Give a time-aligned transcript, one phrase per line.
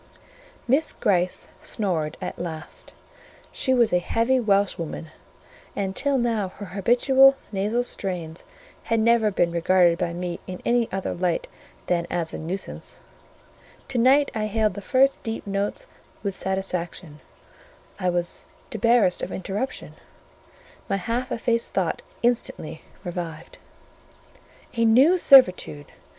[0.67, 2.91] Miss Gryce snored at last;
[3.51, 5.11] she was a heavy Welshwoman,
[5.75, 8.43] and till now her habitual nasal strains
[8.85, 11.47] had never been regarded by me in any other light
[11.85, 12.97] than as a nuisance;
[13.89, 15.85] to night I hailed the first deep notes
[16.23, 17.19] with satisfaction;
[17.99, 19.93] I was debarrassed of interruption;
[20.89, 23.59] my half effaced thought instantly revived.
[24.73, 25.91] "A new servitude!